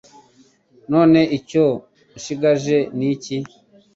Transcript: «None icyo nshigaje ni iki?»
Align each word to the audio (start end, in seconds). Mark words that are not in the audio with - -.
«None 0.91 1.21
icyo 1.37 1.65
nshigaje 2.17 2.77
ni 2.97 3.07
iki?» 3.13 3.37